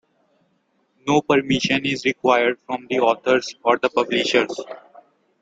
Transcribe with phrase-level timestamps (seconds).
[1.05, 4.59] No permission is required from the authors or the publishers.